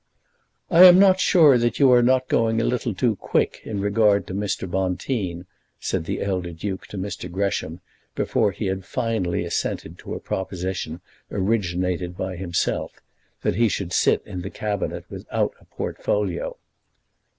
"I 0.71 0.85
am 0.85 0.97
not 0.97 1.19
sure 1.19 1.59
that 1.59 1.77
you 1.77 1.91
are 1.91 2.01
not 2.01 2.27
going 2.27 2.59
a 2.59 2.63
little 2.63 2.95
too 2.95 3.17
quick 3.17 3.61
in 3.63 3.79
regard 3.81 4.25
to 4.25 4.33
Mr. 4.33 4.67
Bonteen," 4.67 5.45
said 5.79 6.05
the 6.05 6.23
elder 6.23 6.51
duke 6.53 6.87
to 6.87 6.97
Mr. 6.97 7.31
Gresham 7.31 7.81
before 8.15 8.51
he 8.51 8.65
had 8.65 8.83
finally 8.83 9.45
assented 9.45 9.99
to 9.99 10.15
a 10.15 10.19
proposition 10.19 11.01
originated 11.29 12.17
by 12.17 12.35
himself, 12.35 12.99
that 13.43 13.57
he 13.57 13.69
should 13.69 13.93
sit 13.93 14.23
in 14.25 14.41
the 14.41 14.49
Cabinet 14.49 15.05
without 15.07 15.53
a 15.61 15.65
portfolio. 15.65 16.57